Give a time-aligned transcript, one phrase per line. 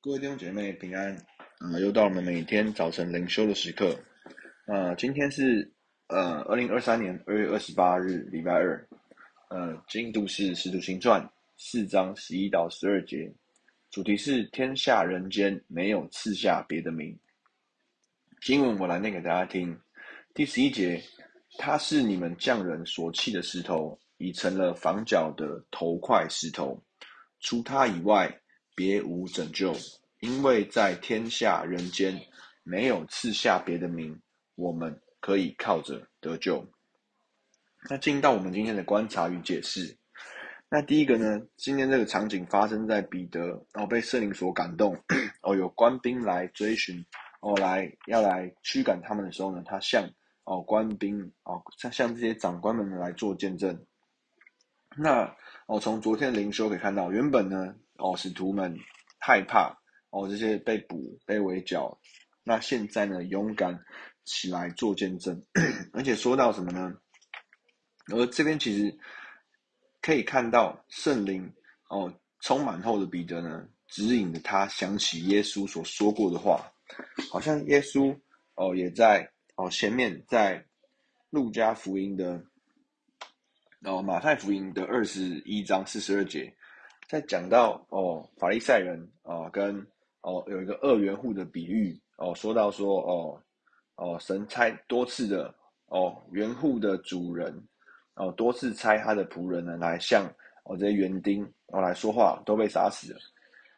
[0.00, 1.12] 各位弟兄姐妹平安，
[1.58, 3.98] 啊、又到了我们每天早晨灵修的时刻。
[4.68, 5.68] 呃，今天是
[6.06, 8.88] 呃二零二三年二月二十八日，礼拜二。
[9.50, 11.20] 呃，进度是《使徒行传》
[11.56, 13.28] 四章十一到十二节，
[13.90, 17.18] 主题是天下人间没有赐下别的名。
[18.40, 19.76] 经文我来念给大家听。
[20.32, 21.02] 第十一节，
[21.58, 26.80] 他是你们匠人所弃的石头，已成了房角的头块石头。
[27.40, 28.32] 除他以外，
[28.78, 29.74] 别无拯救，
[30.20, 32.16] 因为在天下人间
[32.62, 34.16] 没有赐下别的名，
[34.54, 36.64] 我们可以靠着得救。
[37.90, 39.96] 那进到我们今天的观察与解释。
[40.68, 43.40] 那第一个呢，今天这个场景发生在彼得，
[43.72, 44.96] 然后被圣灵所感动，
[45.42, 47.04] 哦，有官兵来追寻，
[47.40, 50.08] 哦，来要来驱赶他们的时候呢，他向
[50.44, 53.84] 哦官兵哦向向这些长官们来做见证。
[54.96, 55.34] 那
[55.66, 57.74] 哦，从昨天的灵修可以看到，原本呢。
[57.98, 58.74] 哦，使徒们
[59.18, 59.76] 害怕
[60.10, 61.98] 哦，这些被捕、被围剿。
[62.42, 63.78] 那现在呢，勇敢
[64.24, 65.44] 起来做见证，
[65.92, 66.94] 而且说到什么呢？
[68.10, 68.98] 而这边其实
[70.00, 71.52] 可以看到圣灵
[71.90, 76.72] 哦，充满后的彼得呢，指引着他想起耶稣所说过的话，
[77.30, 78.18] 好像耶稣
[78.54, 80.64] 哦也在哦前面在
[81.28, 82.42] 路加福音的
[83.82, 86.54] 哦马太福音的二十一章四十二节。
[87.08, 89.74] 在讲到哦，法利赛人哦，跟
[90.20, 93.42] 哦有一个二元户的比喻哦，说到说哦
[93.96, 95.52] 哦，神差多次的
[95.86, 97.66] 哦，园户的主人
[98.16, 100.26] 哦，多次差他的仆人呢来向
[100.64, 103.18] 哦这些园丁哦来说话，都被杀死了。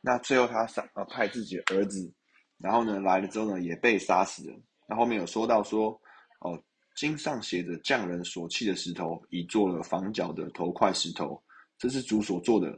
[0.00, 2.12] 那最后他杀呃派自己的儿子，
[2.58, 4.56] 然后呢来了之后呢也被杀死了。
[4.88, 5.90] 那后面有说到说
[6.40, 6.60] 哦，
[6.96, 11.40] 经上写着匠人所弃的石头，已做了房角的头块石头，
[11.78, 12.76] 这是主所做的。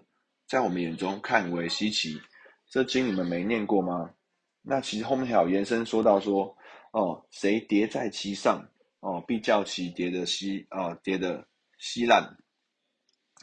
[0.53, 2.21] 在我们眼中看为稀奇，
[2.69, 4.13] 这经你们没念过吗？
[4.61, 6.55] 那其实后面还有延伸说到说，
[6.91, 8.63] 哦，谁跌在其上，
[9.01, 11.49] 哦，必叫其跌的稀，哦，跌的
[11.79, 12.37] 稀烂；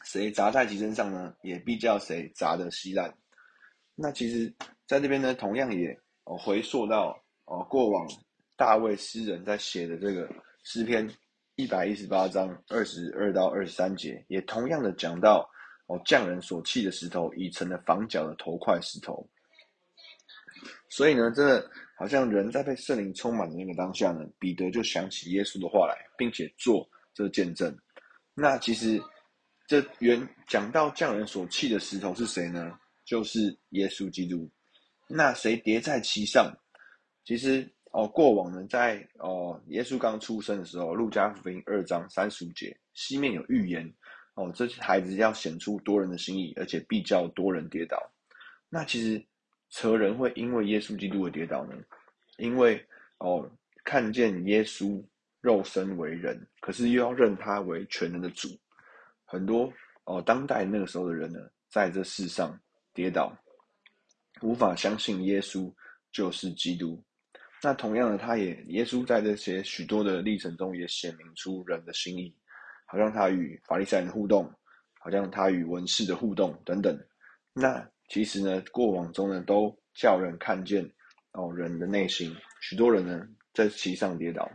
[0.03, 3.11] 谁砸在其身上呢，也必叫谁砸的稀烂。
[3.95, 4.53] 那其实
[4.85, 8.07] 在这边呢，同样也哦回溯到哦过往
[8.55, 10.29] 大卫诗人在写的这个
[10.63, 11.09] 诗篇
[11.55, 15.49] 一百一十八章二十二到二十三节，也同样的讲到。
[15.89, 19.27] 哦，匠人所弃的石头，已成了房角的头块石头。
[20.87, 21.67] 所以呢，这
[21.97, 27.75] 好像人在被圣灵充满的那个当下呢，彼得就想起耶稣的话来，并且做这个见证。
[28.35, 29.01] 那其实
[29.65, 32.77] 这原讲到匠人所弃的石头是谁呢？
[33.03, 34.47] 就是耶稣基督。
[35.07, 36.55] 那谁叠在其上？
[37.25, 43.91] 其实哦，过往呢，在哦耶稣刚出生的时候，路加福音二章三十五节，西面有预言。
[44.39, 48.09] 哦，这些孩子要显出多人的心意，而且必叫多人跌倒。
[48.69, 49.21] 那其实
[49.73, 51.75] 何人会因为耶稣基督而跌倒呢？
[52.37, 52.81] 因为
[53.17, 53.51] 哦，
[53.83, 55.03] 看见耶稣
[55.41, 58.47] 肉身为人，可是又要认他为全能的主。
[59.25, 59.73] 很多
[60.05, 62.57] 哦，当代那个时候的人呢，在这世上
[62.93, 63.37] 跌倒，
[64.41, 65.69] 无法相信耶稣
[66.13, 67.03] 就是基督。
[67.61, 72.33] 那同样的，他也耶稣在这些许多的历程中，也显明出人的心意。
[72.91, 74.51] 好像他与法利赛人的互动，
[74.99, 76.99] 好像他与文士的互动等等。
[77.53, 80.83] 那其实呢，过往中呢，都叫人看见
[81.33, 82.35] 哦，人的内心。
[82.61, 84.49] 许多人呢，在其上跌倒。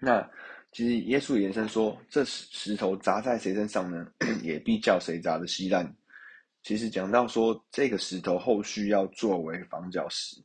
[0.00, 0.30] 那
[0.70, 4.06] 其实耶稣延伸说，这石头砸在谁身上呢？
[4.44, 5.92] 也必叫谁砸的稀烂。
[6.62, 10.36] 其实讲到说，这个石头后续要作为房角石。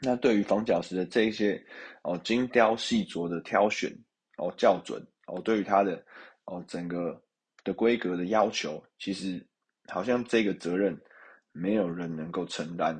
[0.00, 1.60] 那对于房角石的这一些
[2.02, 3.90] 哦，精雕细琢的挑选
[4.36, 5.04] 哦，校准。
[5.28, 6.04] 哦，对于他的
[6.44, 7.22] 哦整个
[7.62, 9.46] 的规格的要求，其实
[9.86, 10.98] 好像这个责任
[11.52, 12.98] 没有人能够承担，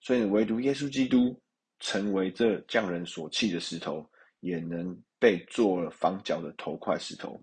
[0.00, 1.40] 所以唯独耶稣基督
[1.78, 4.04] 成为这匠人所弃的石头，
[4.40, 7.42] 也能被做了房角的头块石头。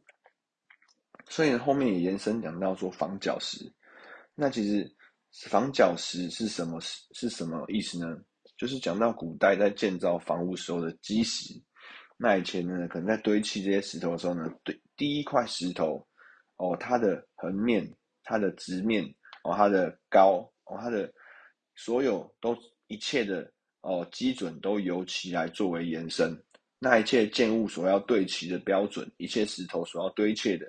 [1.29, 3.71] 所以后面也延伸讲到说房角石，
[4.33, 4.95] 那其实
[5.49, 6.79] 房角石是什么？
[6.81, 8.17] 是什么意思呢？
[8.57, 11.53] 就是讲到古代在建造房屋时候的基石。
[12.19, 16.03] 那以前呢，可能在堆砌这些石头的时候呢，对第一块石头，
[16.55, 17.87] 哦，它的横面、
[18.23, 19.03] 它的直面、
[19.43, 21.13] 哦，它的高、哦，它的
[21.75, 26.35] 所有都一切的哦基准都由其来作为延伸。
[26.79, 30.65] 那一切建物所要对齐的标准，一切石头所要堆砌的，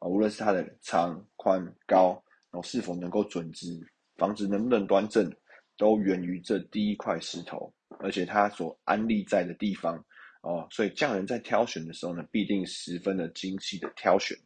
[0.00, 3.80] 啊、无论是它的长、宽、高，然哦，是否能够准直，
[4.18, 5.34] 房子能不能端正，
[5.78, 10.04] 都源于这第一块石头，而且它所安立在的地方。
[10.42, 14.36] 哦，所以匠人在挑选的时候呢，必定十分的精细的挑选。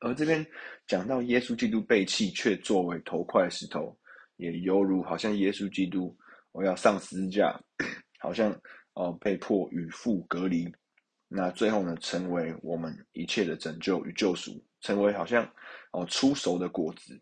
[0.00, 0.44] 而这边
[0.86, 3.96] 讲到耶稣基督被弃，却作为头块石头，
[4.36, 6.14] 也犹如好像耶稣基督，
[6.52, 7.58] 我要上十字架，
[8.18, 8.58] 好像
[8.94, 10.66] 哦、被迫与父隔离，
[11.28, 15.46] 那最后呢，成为我们一切的拯救与救赎，成为好像
[15.92, 17.18] 哦、出、熟的果子，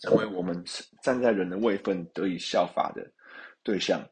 [0.00, 0.62] 成为我们
[1.02, 3.12] 站在人的位分得以效法的
[3.62, 4.02] 对象，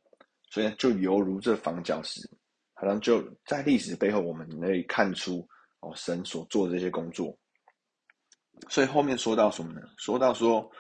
[0.49, 2.21] 所以就犹如这房角石，
[2.75, 5.47] 好像就在历史背后，我们可以看出
[5.81, 7.37] 哦神所做的这些工作。
[8.69, 9.81] 所以后面说到什么呢？
[9.99, 10.71] 说到说，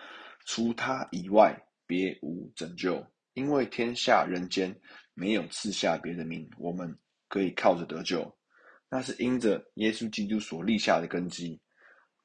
[0.46, 1.54] 除他以外，
[1.86, 3.04] 别无拯救，
[3.34, 4.74] 因为天下人间
[5.14, 6.96] 没有赐下别的名，我们
[7.28, 8.34] 可以靠着得救。
[8.88, 11.60] 那是因着耶稣基督所立下的根基。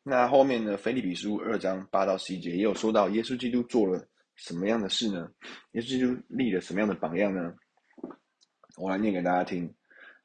[0.04, 0.78] 那后面呢？
[0.78, 5.32] 腓利比书二章八到十一节也有说到，耶稣基督做了什么样的事呢？
[5.74, 7.54] 耶稣基督立了什么样的榜样呢？
[8.78, 9.74] 我来念给大家听。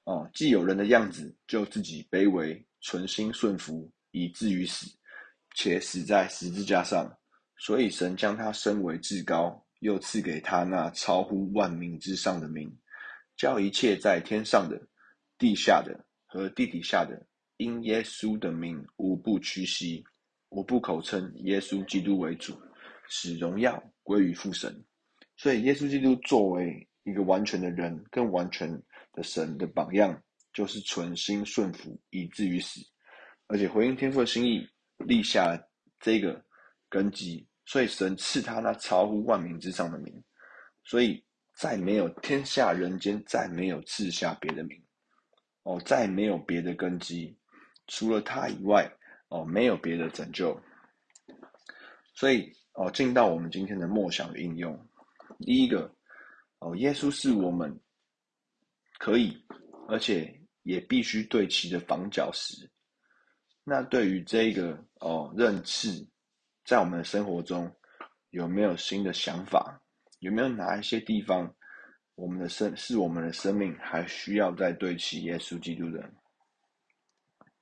[0.04, 4.86] 哦，既有人的样子，就自己卑微，存心顺服，以至于死。
[5.54, 7.10] 且死在十字架上，
[7.56, 12.70] 所以神将他升为至高，又赐给他那超乎万名之上的名，
[13.36, 14.80] 叫一切在天上的、
[15.38, 17.26] 地下的和地底下的，
[17.56, 20.04] 因耶稣的名，无不屈膝，
[20.50, 22.54] 无不口称耶稣基督为主，
[23.08, 24.72] 使荣耀归于父神。
[25.36, 28.70] 所以，耶稣基督作为一个完全的人，更完全
[29.12, 30.16] 的神的榜样，
[30.52, 32.80] 就是存心顺服，以至于死，
[33.48, 34.66] 而且回应天父的心意。
[35.04, 35.62] 立下
[36.00, 36.42] 这个
[36.88, 40.24] 根基，所以神赐他那超乎万民之上的名，
[40.84, 41.22] 所以
[41.54, 44.82] 再没有天下人间再没有赐下别的名，
[45.64, 47.36] 哦，再没有别的根基，
[47.88, 48.90] 除了他以外，
[49.28, 50.58] 哦，没有别的拯救。
[52.16, 54.76] 所以哦，进到我们今天的默想的应用，
[55.38, 55.94] 第一个
[56.58, 57.78] 哦，耶稣是我们
[58.98, 59.36] 可以
[59.86, 62.68] 而且也必须对齐的房角石。
[63.62, 66.04] 那对于这个哦认识，
[66.64, 67.70] 在我们的生活中
[68.30, 69.80] 有没有新的想法？
[70.20, 71.54] 有没有哪一些地方，
[72.14, 76.10] 我们的生是我们的生命还需要再对齐耶稣基督的？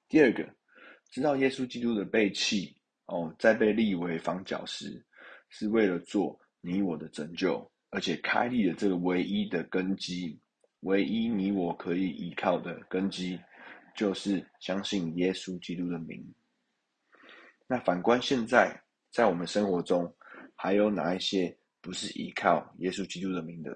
[0.09, 0.49] 第二个，
[1.11, 5.05] 知道耶稣基督的被弃哦，再被立为房角石，
[5.49, 10.41] 是为了做你我的拯救，而且开立的这个唯一的根基，
[10.81, 13.39] 唯一你我可以依靠的根基。
[13.97, 16.21] 就是相信耶稣基督的名。
[17.69, 20.13] 那反观现在，在我们生活中，
[20.57, 23.71] 还有哪一些不是依靠耶稣基督的名的？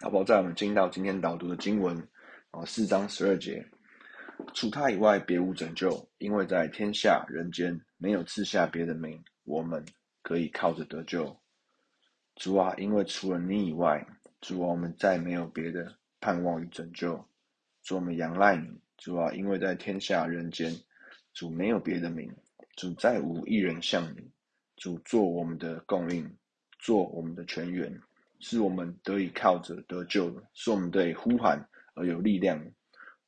[0.00, 0.24] 好不好？
[0.24, 1.96] 在我们进到今天导读的经文，
[2.50, 3.64] 啊，四章十二节，
[4.54, 9.84] 除他以外，别无拯救，因为在天下人间没有赐下别的名，我们
[10.22, 11.36] 可以靠着得救。
[12.36, 14.06] 主啊，因为除了你以外，
[14.40, 17.24] 主啊，我们再没有别的盼望与拯救。
[17.82, 20.74] 主，我们仰赖你，主啊，因为在天下人间，
[21.32, 22.30] 主没有别的名，
[22.76, 24.30] 主再无一人像你，
[24.76, 26.30] 主做我们的供应，
[26.78, 28.00] 做我们的泉源，
[28.38, 32.62] 是我们得以靠着得救的，是我们得以呼喊而有力量。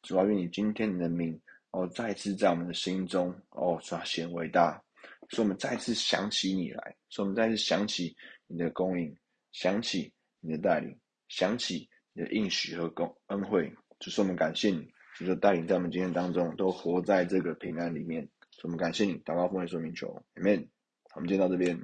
[0.03, 1.41] 主啊，愿你今天你的名
[1.71, 4.83] 哦，再次在我们的心中哦彰显伟大，
[5.31, 8.15] 使我们再次想起你来，使我们再次想起
[8.47, 9.17] 你的供应，
[9.53, 13.73] 想起你的带领，想起你的应许和公恩惠。
[14.01, 18.29] 就是我们感谢你，就是带领在我们今天当中都活在这个平安里面。
[18.51, 20.67] 所以我们感谢你，祷告奉耶稣名求，Amen。
[21.15, 21.79] 我们今天到这边，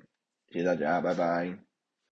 [0.50, 1.68] 谢谢大家，拜拜。